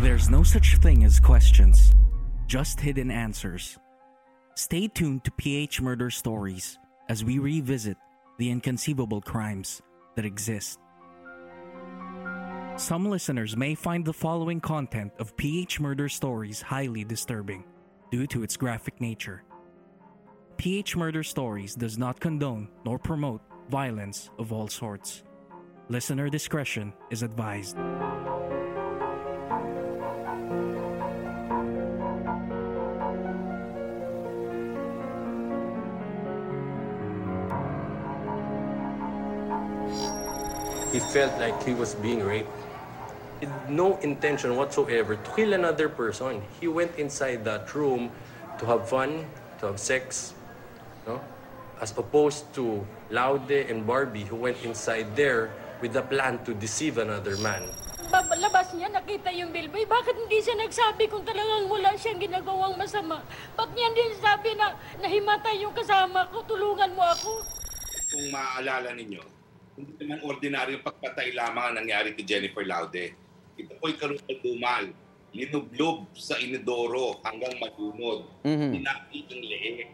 [0.00, 1.92] There's no such thing as questions,
[2.46, 3.76] just hidden answers.
[4.54, 7.96] Stay tuned to PH Murder Stories as we revisit
[8.38, 9.82] the inconceivable crimes
[10.14, 10.78] that exist.
[12.76, 17.64] Some listeners may find the following content of PH Murder Stories highly disturbing
[18.12, 19.42] due to its graphic nature.
[20.58, 25.24] PH Murder Stories does not condone nor promote violence of all sorts.
[25.88, 27.76] Listener discretion is advised.
[41.08, 42.52] Felt like he was being raped.
[43.40, 46.42] With no intention whatsoever to kill another person.
[46.60, 48.10] He went inside that room
[48.58, 49.24] to have fun,
[49.62, 50.34] to have sex,
[51.06, 51.22] no?
[51.80, 56.98] as opposed to Laude and Barbie who went inside there with the plan to deceive
[56.98, 57.62] another man.
[58.10, 59.84] Labas niya, nakita yung Bilboy.
[59.86, 63.20] Bakit hindi siya nagsabi kung talagang wala siyang ginagawang masama?
[63.54, 67.44] Ba't niya hindi sabi na nahimatay yung kasama ko, tulungan mo ako?
[68.08, 69.37] Kung maaalala ninyo,
[69.78, 73.14] hindi naman ordinaryong pagpatay lamang ang nangyari kay Jennifer Laude.
[73.54, 74.90] Ito po'y karumal-dumal.
[75.30, 78.26] Linublob sa inidoro hanggang madunod.
[78.42, 78.70] Mm-hmm.
[78.74, 79.88] Pinakit ang leeg.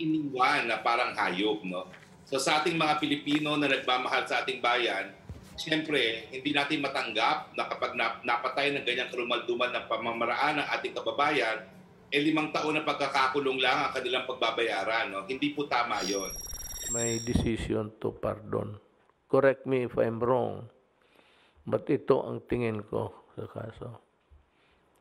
[0.00, 1.62] Iniwan na parang hayop.
[1.62, 1.86] No?
[2.26, 5.14] So sa ating mga Pilipino na nagmamahal sa ating bayan,
[5.54, 11.70] siyempre, hindi natin matanggap na kapag napatay ng ganyang karumal-dumal na pamamaraan ng ating kababayan,
[12.10, 15.12] eh limang taon na pagkakakulong lang ang kanilang pagbabayaran.
[15.12, 15.22] No?
[15.28, 16.32] Hindi po tama yon.
[16.90, 18.83] My decision to pardon
[19.34, 20.70] correct me if I'm wrong,
[21.66, 23.98] but ito ang tingin ko sa kaso.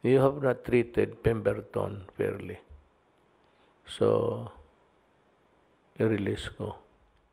[0.01, 2.57] You have not treated Pemberton fairly.
[3.85, 4.49] So,
[6.01, 6.81] i-release ko.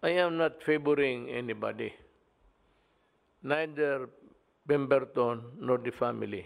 [0.04, 1.88] I am not favoring anybody.
[3.48, 4.12] Neither
[4.68, 6.44] Pemberton nor the family.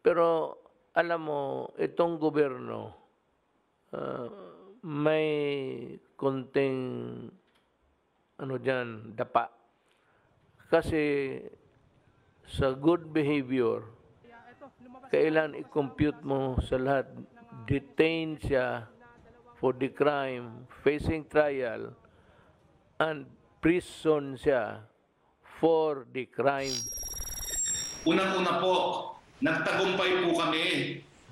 [0.00, 0.56] Pero,
[0.96, 1.42] alam mo,
[1.76, 2.80] itong gobyerno,
[3.92, 4.26] uh,
[4.88, 5.28] may
[6.16, 6.78] konting
[8.36, 9.48] ano dyan, dapa.
[10.68, 11.36] Kasi
[12.46, 13.86] sa good behavior,
[15.08, 17.06] kailan i-compute mo sa lahat,
[17.64, 18.86] detain siya
[19.56, 21.94] for the crime, facing trial,
[23.00, 23.24] and
[23.62, 24.84] prison siya
[25.58, 26.74] for the crime.
[28.06, 28.74] Unang-una po,
[29.40, 30.66] nagtagumpay po kami.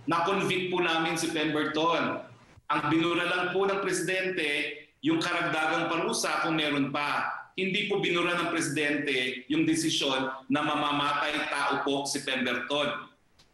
[0.04, 2.20] Na-convict po namin si Pemberton.
[2.68, 7.28] Ang binura lang po ng presidente, yung karagdagang parusa kung meron pa.
[7.54, 13.04] Hindi po binura ng presidente yung desisyon na mamamatay tao po si Pemberton.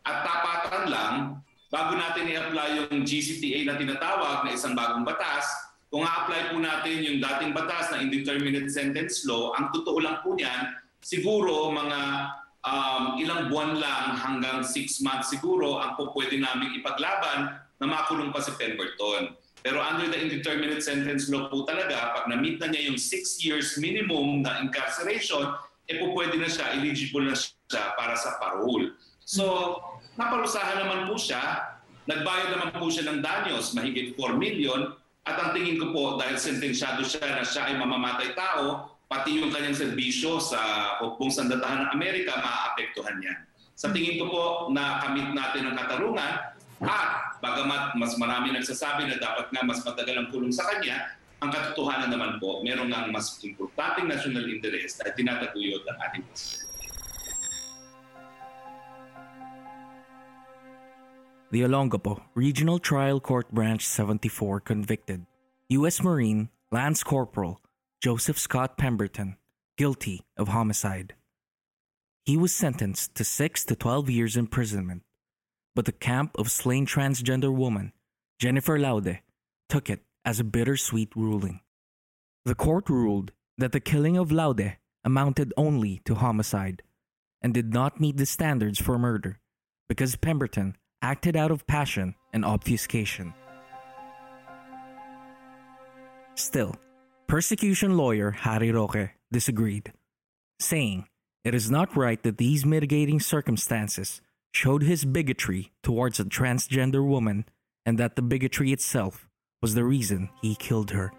[0.06, 1.14] At tapatan lang,
[1.69, 5.44] bago natin i-apply yung GCTA na tinatawag na isang bagong batas,
[5.91, 10.38] kung a-apply po natin yung dating batas na indeterminate sentence law, ang totoo lang po
[10.38, 10.70] niyan,
[11.03, 12.00] siguro mga
[12.62, 18.31] um, ilang buwan lang hanggang six months siguro ang po pwede namin ipaglaban na makulong
[18.31, 19.35] pa si Pemberton.
[19.61, 23.77] Pero under the indeterminate sentence law po talaga, pag na-meet na niya yung 6 years
[23.77, 25.53] minimum na incarceration,
[25.91, 28.97] eh po pwede na siya, eligible na siya para sa parole.
[29.27, 29.77] So,
[30.17, 31.77] naparusahan naman po siya,
[32.09, 34.97] nagbayad naman po siya ng danyos, mahigit 4 million,
[35.29, 39.53] at ang tingin ko po, dahil sentensyado siya na siya ay mamamatay tao, pati yung
[39.53, 40.59] kanyang serbisyo sa
[41.03, 43.35] hukbong sandatahan ng Amerika, maaapektuhan niya.
[43.77, 46.33] Sa tingin ko po, na kamit natin ang katarungan,
[46.81, 51.49] at bagamat mas marami nagsasabi na dapat nga mas matagal ang kulong sa kanya, ang
[51.53, 56.25] katotohanan naman po, meron nga mas importanteng national interest at tinataguyod ng ating
[61.50, 65.27] The Olongapo Regional Trial Court Branch 74 convicted
[65.71, 65.99] U.S.
[65.99, 67.61] Marine Lance Corporal
[67.99, 69.37] Joseph Scott Pemberton
[69.77, 71.15] guilty of homicide.
[72.25, 75.03] He was sentenced to 6 to 12 years imprisonment,
[75.81, 77.91] but the camp of slain transgender woman
[78.38, 79.21] Jennifer Laude
[79.71, 81.61] took it as a bittersweet ruling.
[82.44, 86.82] The court ruled that the killing of Laude amounted only to homicide
[87.41, 89.38] and did not meet the standards for murder
[89.88, 93.32] because Pemberton acted out of passion and obfuscation.
[96.35, 96.77] Still,
[97.27, 99.94] persecution lawyer Harry Roque disagreed,
[100.59, 101.06] saying
[101.43, 104.21] it is not right that these mitigating circumstances
[104.52, 107.44] showed his bigotry towards a transgender woman
[107.87, 109.29] and that the bigotry itself
[109.62, 111.12] was the reason he killed her.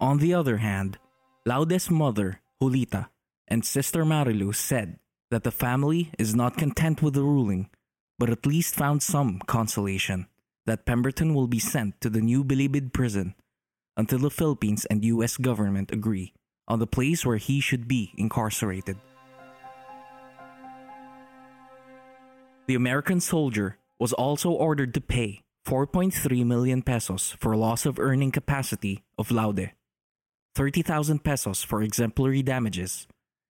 [0.00, 0.98] On the other hand,
[1.46, 3.08] Laude's mother, Julita,
[3.48, 4.98] and sister Marilou said
[5.30, 7.70] that the family is not content with the ruling,
[8.18, 10.26] but at least found some consolation
[10.66, 13.34] that Pemberton will be sent to the new Bilibid prison
[13.96, 16.32] until the Philippines and US government agree
[16.68, 18.96] on the place where he should be incarcerated.
[22.66, 28.30] The American soldier was also ordered to pay 4.3 million pesos for loss of earning
[28.30, 29.72] capacity of Laude,
[30.54, 33.06] 30,000 pesos for exemplary damages,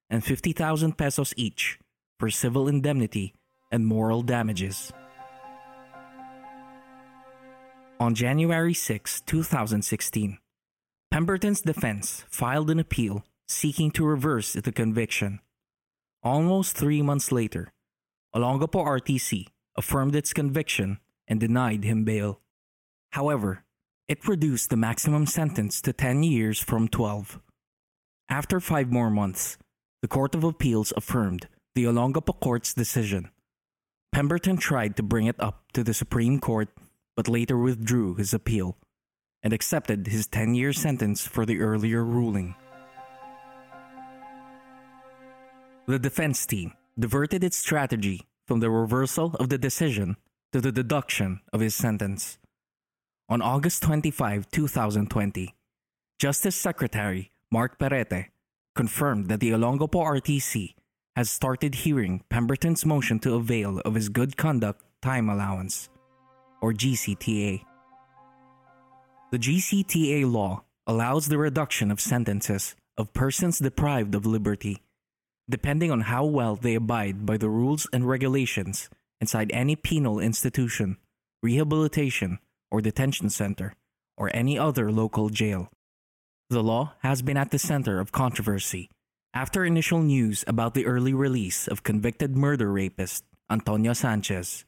[0.08, 1.78] and 50,000 pesos each
[2.18, 3.34] for civil indemnity
[3.70, 4.92] and moral damages.
[8.00, 10.38] On January 6, 2016,
[11.10, 15.40] Pemberton's defense filed an appeal seeking to reverse the conviction.
[16.22, 17.72] Almost three months later,
[18.34, 19.46] Olongapo RTC
[19.76, 20.98] affirmed its conviction
[21.28, 22.40] and denied him bail.
[23.10, 23.64] However,
[24.08, 27.40] it reduced the maximum sentence to 10 years from 12.
[28.28, 29.58] After five more months,
[30.00, 33.30] the Court of Appeals affirmed the Olongapo Court's decision.
[34.12, 36.68] Pemberton tried to bring it up to the Supreme Court
[37.16, 38.76] but later withdrew his appeal
[39.42, 42.54] and accepted his 10 year sentence for the earlier ruling.
[45.86, 50.16] The defense team diverted its strategy from the reversal of the decision
[50.52, 52.38] to the deduction of his sentence.
[53.28, 55.54] On August 25, 2020,
[56.18, 58.28] Justice Secretary Markk Perete
[58.74, 60.74] confirmed that the Olongapo RTC
[61.16, 65.88] has started hearing Pemberton's motion to avail of his good conduct time allowance,
[66.60, 67.64] or GCTA.
[69.30, 74.82] The GCTA law allows the reduction of sentences of persons deprived of liberty
[75.48, 78.88] depending on how well they abide by the rules and regulations
[79.20, 80.96] inside any penal institution,
[81.42, 82.38] rehabilitation,
[82.70, 83.74] or detention center,
[84.16, 85.68] or any other local jail.
[86.50, 88.90] The law has been at the center of controversy
[89.34, 94.64] after initial news about the early release of convicted murder rapist Antonio Sanchez,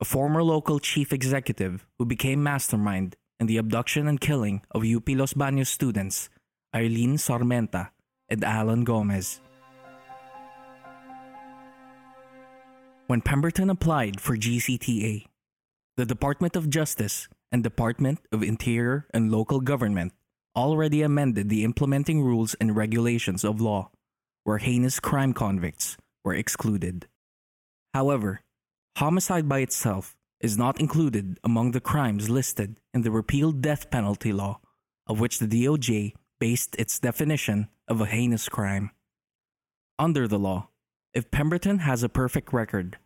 [0.00, 5.08] a former local chief executive who became mastermind in the abduction and killing of UP
[5.10, 6.28] Los Baños students
[6.74, 7.90] Eileen Sarmenta
[8.28, 9.40] and Allan Gomez.
[13.06, 15.26] When Pemberton applied for GCTA,
[15.98, 20.14] the Department of Justice and Department of Interior and Local Government
[20.56, 23.90] already amended the implementing rules and regulations of law,
[24.44, 27.06] where heinous crime convicts were excluded.
[27.92, 28.40] However,
[28.96, 34.32] homicide by itself is not included among the crimes listed in the repealed death penalty
[34.32, 34.60] law,
[35.06, 38.92] of which the DOJ based its definition of a heinous crime.
[39.98, 40.68] Under the law,
[41.14, 42.98] if Pemberton has a perfect record,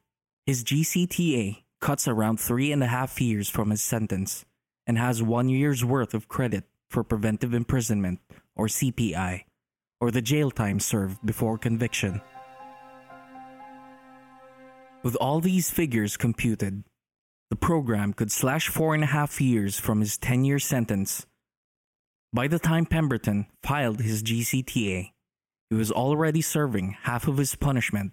[0.46, 4.46] his GCTA cuts around three and a half years from his sentence
[4.86, 8.18] and has one year's worth of credit for preventive imprisonment,
[8.56, 9.42] or CPI,
[10.00, 12.22] or the jail time served before conviction.
[15.02, 16.84] With all these figures computed,
[17.50, 21.26] the program could slash four and a half years from his 10 year sentence.
[22.32, 25.12] By the time Pemberton filed his GCTA,
[25.70, 28.12] he was already serving half of his punishment,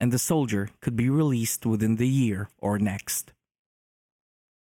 [0.00, 3.32] and the soldier could be released within the year or next.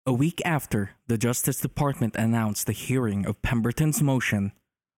[0.06, 4.51] A week after the Justice Department announced the hearing of Pemberton's motion,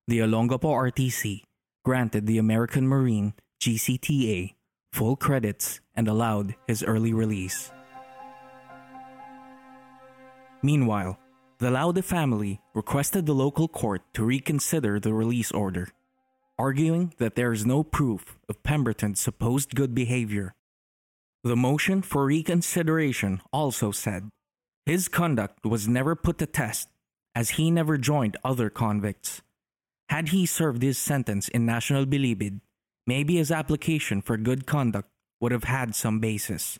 [0.07, 1.43] the Olongapo RTC
[1.85, 4.55] granted the American Marine GCTA
[4.91, 7.71] full credits and allowed his early release.
[10.61, 11.19] Meanwhile,
[11.59, 15.89] the Laude family requested the local court to reconsider the release order,
[16.57, 20.53] arguing that there is no proof of Pemberton's supposed good behavior.
[21.43, 24.29] The motion for reconsideration also said
[24.85, 26.89] his conduct was never put to test
[27.35, 29.41] as he never joined other convicts.
[30.09, 32.61] Had he served his sentence in National Bilibid,
[33.05, 35.09] maybe his application for good conduct
[35.39, 36.79] would have had some basis.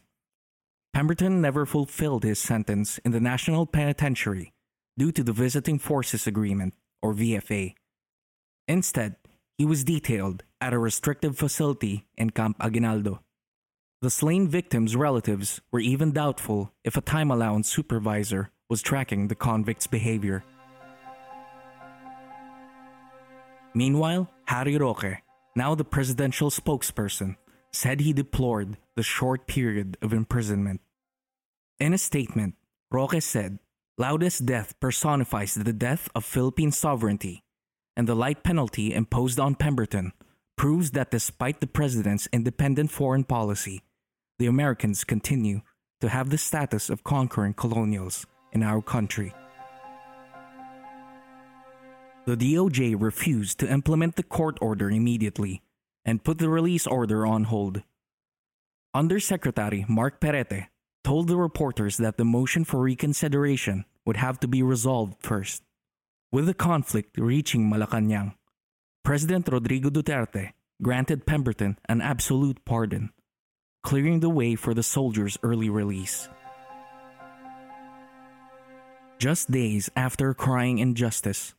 [0.94, 4.52] Pemberton never fulfilled his sentence in the National Penitentiary
[4.98, 7.76] due to the Visiting Forces Agreement, or VFA.
[8.68, 9.16] Instead,
[9.58, 13.22] he was detailed at a restrictive facility in Camp Aguinaldo.
[14.02, 19.36] The slain victims' relatives were even doubtful if a time allowance supervisor was tracking the
[19.36, 20.44] convict's behavior.
[23.74, 25.18] Meanwhile, Harry Roque,
[25.56, 27.38] now the presidential spokesperson,
[27.72, 30.82] said he deplored the short period of imprisonment.
[31.80, 32.56] In a statement,
[32.92, 33.60] Roque said,
[33.98, 37.44] Laude's death personifies the death of Philippine sovereignty,
[37.98, 40.14] and the light penalty imposed on Pemberton
[40.56, 43.82] proves that despite the president's independent foreign policy,
[44.38, 45.62] the Americans continue
[46.00, 49.34] to have the status of conquering colonials in our country.
[52.28, 55.64] The DOJ refused to implement the court order immediately
[56.06, 57.82] and put the release order on hold.
[58.94, 60.68] Undersecretary Markk Perete
[61.04, 65.64] told the reporters that the motion for reconsideration would have to be resolved first.
[66.30, 68.36] With the conflict reaching Malacanang,
[69.06, 70.52] President Rodrigo Duterte
[70.84, 73.12] granted Pemberton an absolute pardon,
[73.82, 76.28] clearing the way for the soldiers' early release.
[79.20, 81.56] Just days after crying injustice,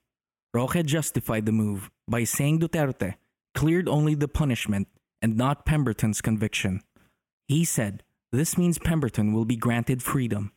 [0.52, 3.14] Roque justified the move by saying Duterte
[3.54, 4.86] cleared only the punishment
[5.22, 6.82] and not Pemberton's conviction.
[7.46, 10.52] He said this means Pemberton will be granted freedom.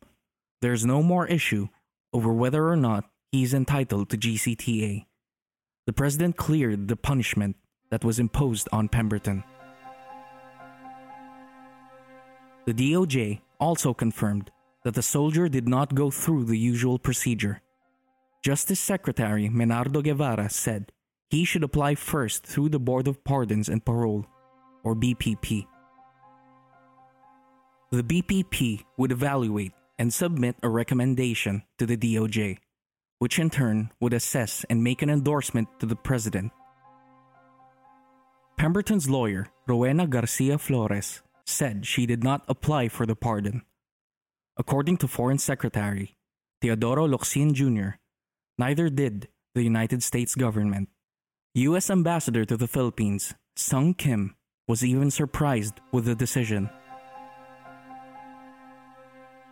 [0.61, 1.69] There's no more issue
[2.11, 5.05] over whether or not he is entitled to GCTA.
[5.87, 7.55] The president cleared the punishment
[7.89, 9.43] that was imposed on Pemberton.
[12.65, 14.51] The DOJ also confirmed
[14.83, 17.61] that the soldier did not go through the usual procedure.
[18.43, 20.91] Justice Secretary Menardo Guevarra said
[21.29, 24.25] he should apply first through the Board of Pardons and Parole,
[24.83, 25.65] or BPP.
[27.91, 32.57] The BPP would evaluate and submit a recommendation to the DOJ,
[33.21, 36.51] which in turn would assess and make an endorsement to the President.
[38.57, 43.61] Pemberton's lawyer, Rowena Garcia Flores, said she did not apply for the pardon.
[44.57, 46.15] According to Foreign Secretary
[46.61, 48.01] Teodoro Locsin Jr.,
[48.57, 50.89] neither did the United States government.
[51.53, 51.91] U.S.
[51.91, 54.35] Ambassador to the Philippines, Sung Kim,
[54.67, 56.71] was even surprised with the decision.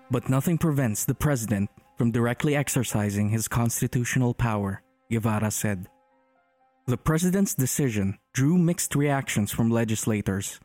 [0.10, 5.89] But nothing prevents the president from directly exercising his constitutional power, Guevarra said.
[6.88, 10.62] The president's decision drew mixed reactions from legislators.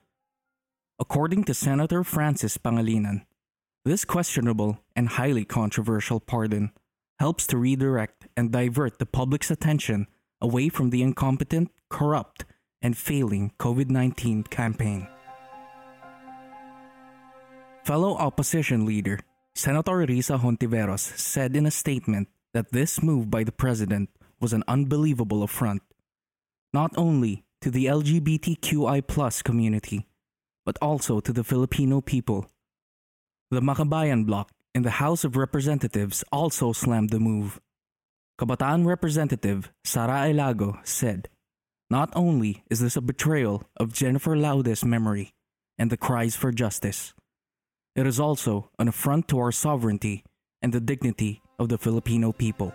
[1.01, 3.27] According to Senator Francis Pangilinan,
[3.85, 6.71] this questionable and highly controversial pardon
[7.19, 10.07] helps to redirect and divert the public's attention
[10.41, 12.45] away from the incompetent, corrupt,
[12.81, 15.09] and failing COVID 19 campaign.
[17.83, 19.19] Fellow opposition leader
[19.57, 24.65] Senator Risa Hontiveros said in a statement that this move by the president was an
[24.67, 25.83] unbelievable affront,
[26.73, 30.07] not only to the LGBTQI community,
[30.67, 32.51] but also to the Filipino people.
[33.53, 37.61] The Makabayan bloc in the House of Representatives also slammed the move.
[38.41, 41.29] Kabataan Representative Sarah Elago said,
[41.89, 45.33] Not only is this a betrayal of Jennifer Laude's memory
[45.79, 47.15] and the cries for justice,
[47.95, 50.25] it is also an affront to our sovereignty
[50.63, 52.73] and the dignity of the Filipino people.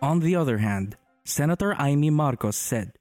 [0.00, 2.92] On the other hand, Senator Imee Marcos said,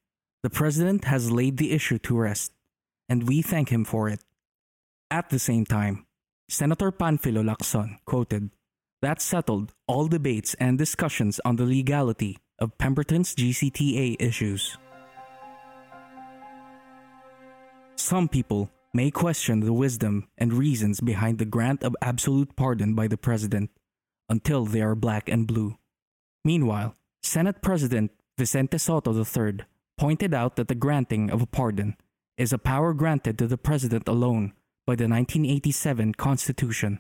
[0.44, 2.52] The president has laid the issue to rest,
[3.10, 4.20] and we thank him for it.
[5.10, 6.06] At the same time,
[6.50, 8.52] Senator Panfilo Lacson quoted,
[9.02, 14.78] That settled all debates and discussions on the legality of Pemberton's GCTA issues.
[17.96, 23.08] Some people may question the wisdom and reasons behind the grant of absolute pardon by
[23.08, 23.70] the president
[24.30, 25.78] until they are black and blue.
[26.44, 29.60] Meanwhile, Senate President Vicente Sotto III
[29.98, 31.96] pointed out that the granting of a pardon
[32.38, 34.54] is a power granted to the president alone
[34.86, 37.00] by the 1987 Constitution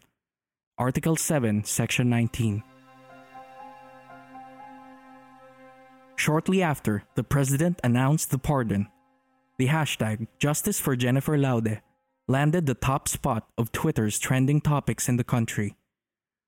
[0.77, 2.63] Article 7, Section 19.
[6.15, 8.87] Shortly after, the president announced the pardon.
[9.61, 11.83] The hashtag Justice for Jennifer Laude
[12.27, 15.75] landed the top spot of Twitter's trending topics in the country.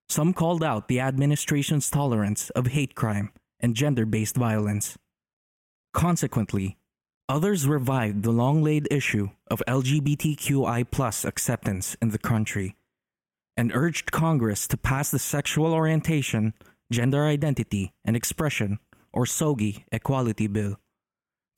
[0.10, 4.98] Some called out the administration's tolerance of hate crime and gender based violence.
[5.94, 6.80] Consequently,
[7.30, 12.76] others revived the long laid issue of LGBTQI acceptance in the country
[13.56, 16.56] and urged Congress to pass the Sexual Orientation,
[16.92, 18.80] Gender Identity, and Expression,
[19.14, 20.80] or SOGI, Equality Bill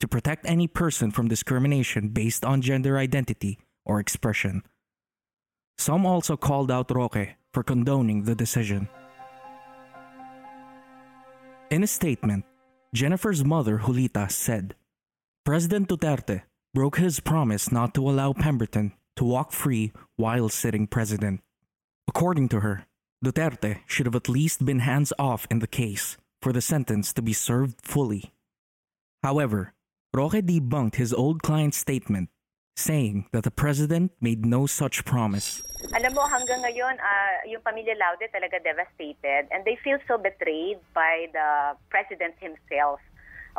[0.00, 4.62] to protect any person from discrimination based on gender identity or expression.
[5.78, 8.88] Some also called out Roque for condoning the decision.
[11.70, 12.44] In a statement,
[12.94, 14.74] Jennifer's mother, Julita, said
[15.44, 16.42] President Duterte
[16.74, 21.40] broke his promise not to allow Pemberton to walk free while sitting president.
[22.08, 22.86] According to her,
[23.24, 27.22] Duterte should have at least been hands off in the case for the sentence to
[27.22, 28.32] be served fully.
[29.22, 29.72] However,
[30.16, 32.32] Roque debunked his old client's statement,
[32.72, 35.60] saying that the president made no such promise.
[35.92, 40.80] Alam mo, hanggang ngayon, uh, yung pamilya Laude talaga devastated and they feel so betrayed
[40.96, 42.96] by the president himself.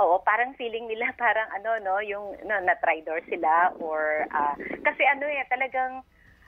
[0.01, 5.29] Oo, parang feeling nila parang ano, no, yung no, na-tridor sila or uh, kasi ano
[5.29, 6.01] eh, talagang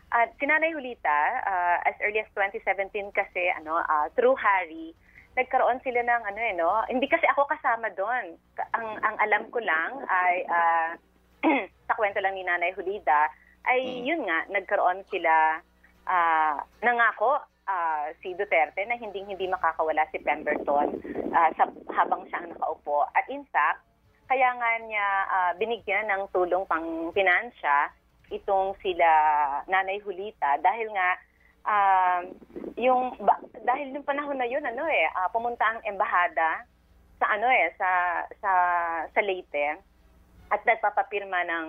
[0.10, 4.98] uh, si Nanay uh, as early as 2017 kasi, ano, uh, through Harry,
[5.38, 6.72] nagkaroon sila ng ano eh, no?
[6.90, 8.38] Hindi kasi ako kasama doon.
[8.74, 10.90] Ang, ang alam ko lang ay, uh,
[11.88, 13.30] sa kwento lang ni Nanay Julita,
[13.70, 14.04] ay mm.
[14.06, 15.62] yun nga, nagkaroon sila,
[16.10, 20.98] uh, nangako uh, si Duterte na hindi hindi makakawala si Pemberton
[21.32, 23.06] uh, sa, habang siya ang nakaupo.
[23.14, 23.86] At in fact,
[24.26, 27.94] kaya nga niya uh, binigyan ng tulong pang pinansya
[28.30, 29.10] itong sila
[29.66, 31.18] Nanay Julita dahil nga
[31.66, 32.22] um,
[32.80, 36.64] yung ba, dahil yung panahon na yun ano eh uh, pumunta ang embahada
[37.20, 37.90] sa ano eh sa
[38.40, 38.52] sa
[39.12, 39.80] sa Leyte
[40.50, 41.68] at nagpapapirma ng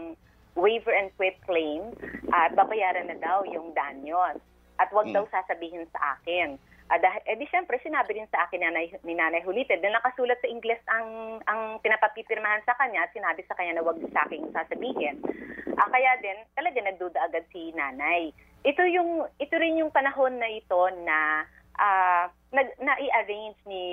[0.59, 1.95] waiver and quit claim
[2.35, 4.39] at babayaran na daw yung danyos
[4.79, 5.17] at wag hmm.
[5.17, 6.59] daw sasabihin sa akin
[6.91, 10.43] Uh, dahil, eh di syempre, sinabi rin sa akin nanay, ni Nanay Julite, dahil nakasulat
[10.43, 14.51] sa Ingles ang, ang pinapapipirmahan sa kanya at sinabi sa kanya na wag sa akin
[14.51, 15.23] sasabihin.
[15.71, 18.35] Uh, kaya din, talaga nagduda agad si Nanay.
[18.61, 21.49] Ito, yung, ito rin yung panahon na ito na
[21.81, 23.85] uh, nag, na-i-arrange ni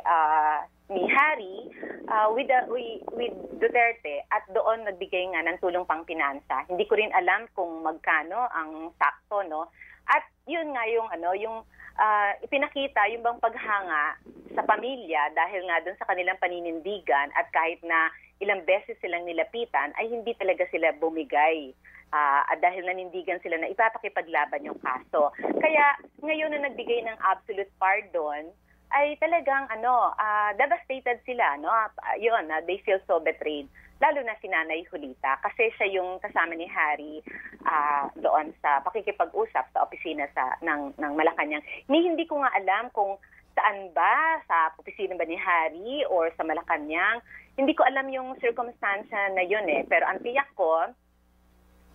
[0.00, 1.66] uh, ni Harry
[2.06, 6.62] uh, with, the, with, with Duterte at doon nagbigay nga ng tulong pang pinansa.
[6.70, 9.66] Hindi ko rin alam kung magkano ang sakto no.
[10.06, 11.66] At yun nga yung ano yung
[11.98, 14.14] uh, ipinakita yung bang paghanga
[14.54, 19.90] sa pamilya dahil nga doon sa kanilang paninindigan at kahit na ilang beses silang nilapitan
[19.98, 21.74] ay hindi talaga sila bumigay.
[22.16, 25.28] Uh, dahil nanindigan sila na ipapakipaglaban yung kaso.
[25.60, 28.48] Kaya ngayon na nagbigay ng absolute pardon,
[28.96, 31.68] ay talagang ano, uh, devastated sila, no?
[31.68, 33.68] Uh, yun, uh, they feel so betrayed
[34.00, 37.24] lalo na si Nanay Julita kasi siya yung kasama ni Harry
[37.64, 41.64] uh, doon sa pakikipag-usap sa opisina sa ng ng Malacanang.
[41.88, 43.16] Ni hindi ko nga alam kung
[43.56, 47.24] saan ba sa opisina ba ni Harry or sa Malacanang.
[47.56, 49.88] Hindi ko alam yung circumstance na yun eh.
[49.88, 50.92] Pero ang tiyak ko,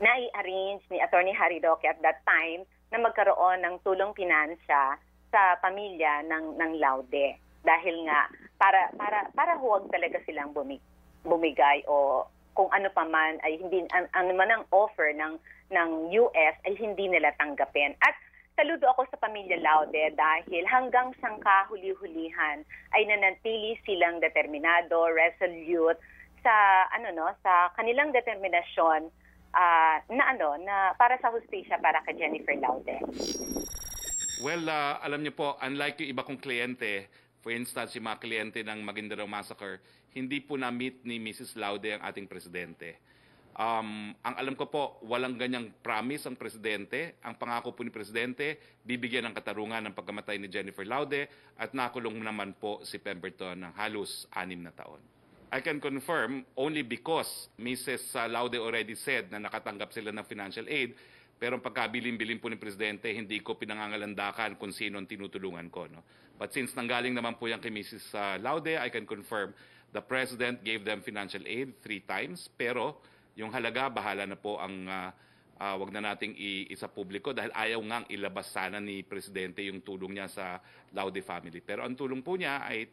[0.02, 4.98] na-arrange ni Attorney Harry Roque at that time na magkaroon ng tulong pinansya
[5.32, 10.82] sa pamilya ng ng Laude dahil nga para para para huwag talaga silang bumig
[11.24, 12.26] bumigay o
[12.58, 15.40] kung ano pa man ay hindi an, ano man ang offer ng
[15.72, 17.96] ng US ay hindi nila tanggapin.
[18.04, 18.18] At
[18.60, 25.96] saludo ako sa pamilya Laude dahil hanggang sang kahuli-hulihan ay nanatili silang determinado, resolute
[26.44, 29.08] sa ano no, sa kanilang determinasyon
[29.54, 32.98] uh, na ano na para sa hustisya para kay Jennifer Laude.
[34.42, 37.12] Well, uh, alam niyo po, unlike yung iba kong kliyente,
[37.46, 39.84] for instance, yung mga kliyente ng Maguindanao Massacre,
[40.18, 41.56] hindi po na-meet ni Mrs.
[41.62, 42.98] Laude ang ating presidente.
[43.52, 47.20] Um, ang alam ko po, walang ganyang promise ang presidente.
[47.22, 51.28] Ang pangako po ni presidente, bibigyan ng katarungan ng pagkamatay ni Jennifer Laude
[51.60, 55.21] at nakulong naman po si Pemberton ng halos anim na taon.
[55.52, 58.16] I can confirm only because Mrs.
[58.32, 60.96] Laude already said na nakatanggap sila ng financial aid
[61.42, 65.90] pero pagkabilin-bilin po ni Presidente, hindi ko pinangangalandakan kung sino ang tinutulungan ko.
[65.90, 66.06] No?
[66.38, 68.14] But since nanggaling naman po yan kay Mrs.
[68.46, 69.50] Laude, I can confirm
[69.90, 73.02] The President gave them financial aid three times, pero
[73.34, 75.10] yung halaga, bahala na po ang uh,
[75.58, 76.38] uh, wag na nating
[76.70, 80.62] isa publiko dahil ayaw ngang ilabas sana ni Presidente yung tulong niya sa
[80.94, 81.58] Laude family.
[81.66, 82.86] Pero ang tulong po niya ay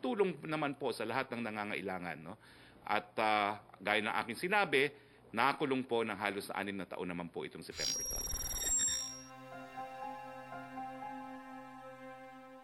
[0.00, 2.16] tulong naman po sa lahat ng nangangailangan.
[2.22, 2.34] No?
[2.88, 4.88] At uh, gaya ng aking sinabi,
[5.34, 8.22] nakakulong po ng halos anim na taon naman po itong si Pemberton.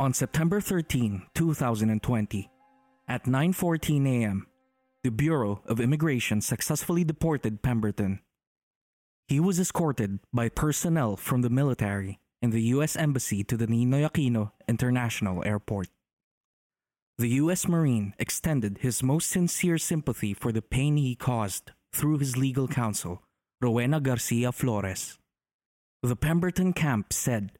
[0.00, 2.50] On September 13, 2020,
[3.06, 4.46] at 9:14 a.m.,
[5.04, 8.20] the Bureau of Immigration successfully deported Pemberton.
[9.28, 12.96] He was escorted by personnel from the military and the U.S.
[12.96, 15.93] Embassy to the Ninoy Aquino International Airport.
[17.16, 17.68] The U.S.
[17.68, 23.22] Marine extended his most sincere sympathy for the pain he caused through his legal counsel,
[23.60, 25.16] Rowena Garcia Flores.
[26.02, 27.52] The Pemberton camp said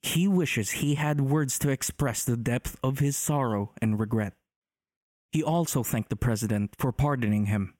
[0.00, 4.34] he wishes he had words to express the depth of his sorrow and regret.
[5.32, 7.74] He also thanked the president for pardoning him,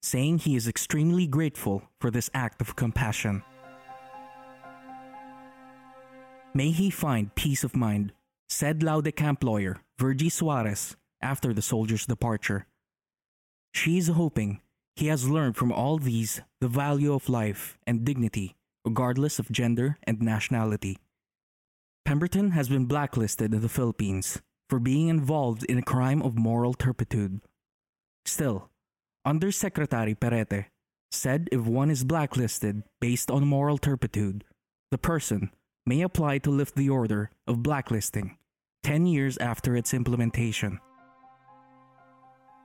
[0.00, 3.42] saying he is extremely grateful for this act of compassion.
[6.54, 8.12] May he find peace of mind,
[8.48, 12.66] said Laude camp lawyer Virgie Suarez after the soldier's departure.
[13.72, 14.60] She is hoping
[14.96, 19.98] he has learned from all these the value of life and dignity, regardless of gender
[20.02, 20.98] and nationality.
[22.04, 26.74] Pemberton has been blacklisted in the Philippines for being involved in a crime of moral
[26.74, 27.40] turpitude.
[28.24, 28.70] Still,
[29.24, 30.66] Undersecretary Perete
[31.12, 34.42] said if one is blacklisted based on moral turpitude,
[34.90, 35.52] the person
[35.86, 38.36] may apply to lift the order of blacklisting
[38.82, 40.80] 10 years after its implementation.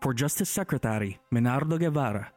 [0.01, 2.27] For Justice Secretary Menardo Guevarra,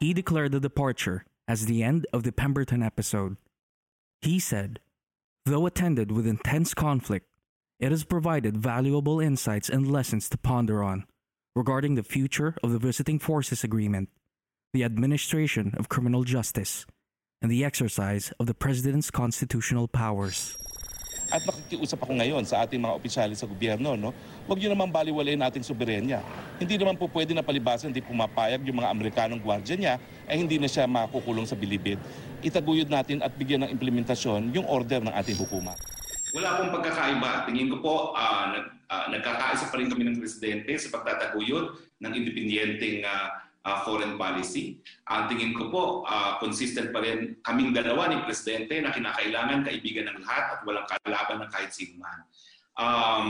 [0.00, 3.36] he declared the departure as the end of the Pemberton episode.
[4.20, 4.80] He said,
[5.46, 7.26] though attended with intense conflict,
[7.80, 11.04] it has provided valuable insights and lessons to ponder on
[11.54, 14.08] regarding the future of the Visiting Forces Agreement,
[14.72, 16.84] the administration of criminal justice,
[17.40, 20.58] and the exercise of the President's constitutional powers.
[21.34, 24.14] At nakikiusap ako ngayon sa ating mga opisyalis sa gobyerno, no?
[24.46, 26.22] Huwag niyo naman baliwalayin ating soberenya.
[26.62, 29.94] Hindi naman po pwede na palibasan, hindi pumapayag yung mga Amerikanong gwardya niya,
[30.30, 31.98] ay hindi na siya makukulong sa bilibid.
[32.38, 35.74] Itaguyod natin at bigyan ng implementasyon yung order ng ating hukuma.
[36.38, 37.50] Wala pong pagkakaiba.
[37.50, 42.12] Tingin ko po, uh, nag, uh, nagkakaisa pa rin kami ng presidente sa pagtataguyod ng
[42.14, 44.78] independenteng uh, uh, foreign policy.
[45.08, 49.64] Ang uh, tingin ko po, uh, consistent pa rin kaming dalawa ni Presidente na kinakailangan
[49.64, 52.20] kaibigan ng lahat at walang kalaban ng kahit sino man.
[52.76, 53.26] Um,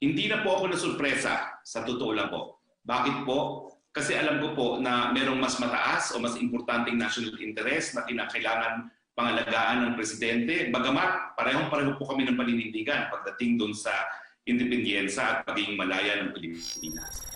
[0.00, 2.60] hindi na po ako nasurpresa, sa totoo lang po.
[2.84, 3.70] Bakit po?
[3.94, 8.90] Kasi alam ko po na merong mas mataas o mas importanteng national interest na kinakailangan
[9.14, 10.68] pangalagaan ng Presidente.
[10.74, 13.94] Bagamat parehong-pareho po kami ng paninindigan pagdating doon sa
[14.44, 17.33] independensa at pagiging malaya ng Pilipinas.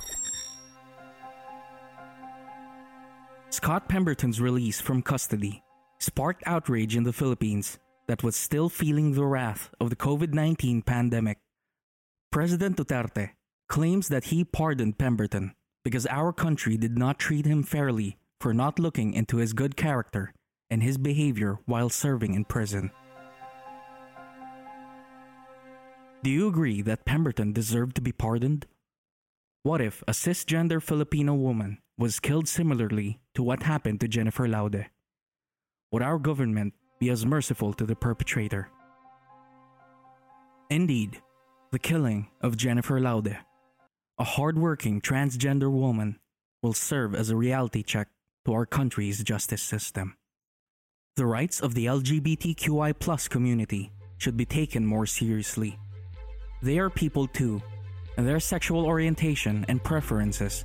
[3.59, 5.65] Scott Pemberton's release from custody
[5.99, 10.83] sparked outrage in the Philippines that was still feeling the wrath of the COVID 19
[10.83, 11.39] pandemic.
[12.31, 13.31] President Duterte
[13.69, 18.79] claims that he pardoned Pemberton because our country did not treat him fairly for not
[18.79, 20.33] looking into his good character
[20.71, 22.93] and his behavior while serving in prison.
[26.23, 28.67] Do you agree that Pemberton deserved to be pardoned?
[29.65, 34.87] What if a cisgender Filipino woman was killed similarly to what happened to Jennifer Laude?
[35.91, 38.71] Would our government be as merciful to the perpetrator?
[40.71, 41.21] Indeed,
[41.73, 43.39] the killing of Jennifer Laude,
[44.19, 46.19] a hardworking transgender woman,
[46.63, 48.09] will serve as a reality check
[48.45, 50.17] to our country's justice system.
[51.17, 55.79] The rights of the LGBTQI community should be taken more seriously.
[56.63, 57.61] They are people too,
[58.17, 60.65] and their sexual orientation and preferences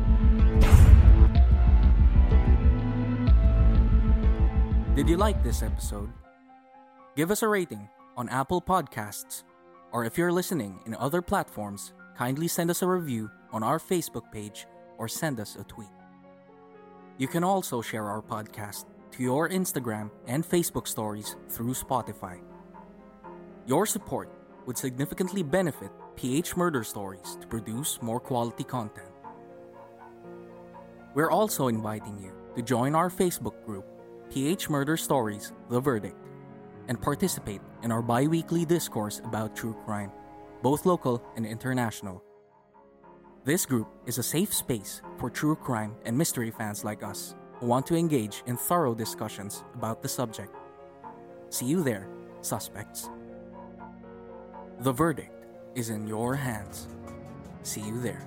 [4.93, 6.11] Did you like this episode?
[7.15, 9.43] Give us a rating on Apple Podcasts,
[9.93, 14.29] or if you're listening in other platforms, kindly send us a review on our Facebook
[14.33, 15.87] page or send us a tweet.
[17.17, 22.41] You can also share our podcast to your Instagram and Facebook stories through Spotify.
[23.65, 24.29] Your support
[24.65, 29.07] would significantly benefit PH Murder Stories to produce more quality content.
[31.15, 33.85] We're also inviting you to join our Facebook group
[34.31, 36.15] PH Murder Stories The Verdict,
[36.87, 40.09] and participate in our bi weekly discourse about true crime,
[40.63, 42.23] both local and international.
[43.43, 47.65] This group is a safe space for true crime and mystery fans like us who
[47.65, 50.55] want to engage in thorough discussions about the subject.
[51.49, 52.07] See you there,
[52.39, 53.09] suspects.
[54.79, 56.87] The verdict is in your hands.
[57.63, 58.25] See you there.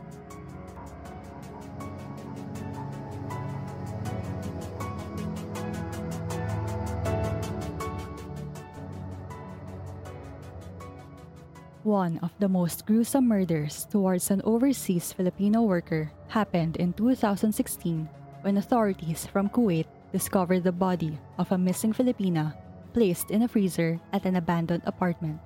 [11.85, 18.09] One of the most gruesome murders towards an overseas Filipino worker happened in 2016
[18.41, 22.57] when authorities from Kuwait discovered the body of a missing Filipina
[22.95, 25.39] placed in a freezer at an abandoned apartment.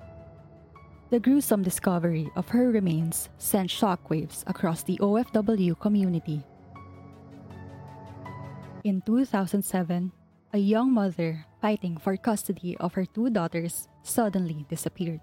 [1.09, 6.41] The gruesome discovery of her remains sent shockwaves across the OFW community.
[8.85, 10.13] In 2007,
[10.53, 15.19] a young mother fighting for custody of her two daughters suddenly disappeared.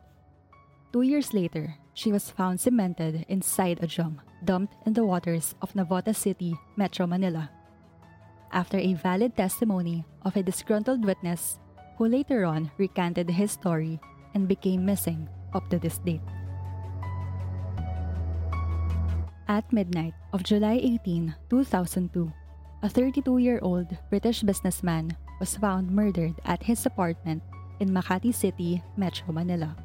[0.92, 5.72] Two years later, she was found cemented inside a drum dumped in the waters of
[5.74, 7.50] Navotas City, Metro Manila.
[8.52, 11.58] After a valid testimony of a disgruntled witness
[11.98, 13.98] who later on recanted his story
[14.34, 16.22] and became missing up to this date.
[19.48, 22.32] At midnight of July 18, 2002,
[22.82, 27.42] a 32 year old British businessman was found murdered at his apartment
[27.80, 29.76] in Makati City, Metro Manila.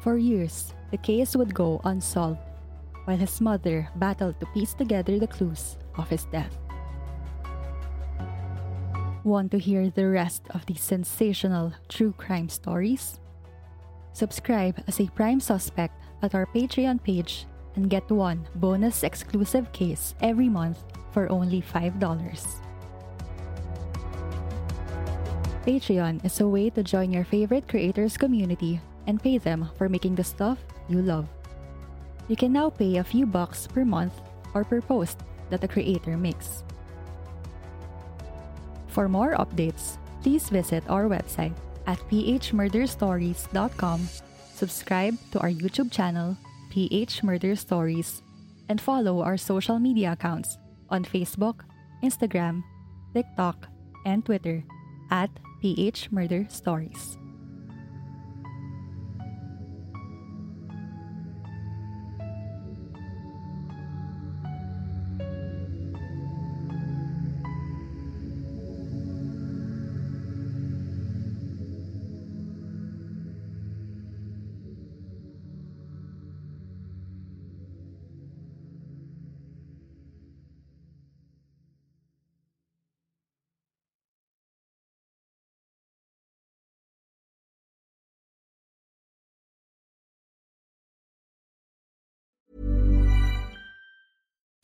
[0.00, 2.38] For years, the case would go unsolved,
[3.04, 6.56] while his mother battled to piece together the clues of his death.
[9.24, 13.20] Want to hear the rest of these sensational true crime stories?
[14.12, 20.14] Subscribe as a prime suspect at our Patreon page and get one bonus exclusive case
[20.22, 20.78] every month
[21.10, 21.98] for only $5.
[25.66, 30.14] Patreon is a way to join your favorite creators community and pay them for making
[30.14, 31.26] the stuff you love.
[32.28, 34.12] You can now pay a few bucks per month
[34.54, 36.62] or per post that the creator makes.
[38.86, 44.08] For more updates, please visit our website at phmurderstories.com,
[44.54, 46.36] subscribe to our YouTube channel,
[46.70, 48.22] PH Murder Stories,
[48.68, 50.58] and follow our social media accounts
[50.90, 51.64] on Facebook,
[52.04, 52.62] Instagram,
[53.14, 53.68] TikTok,
[54.04, 54.62] and Twitter
[55.10, 55.30] at
[55.62, 57.16] PH Murder Stories.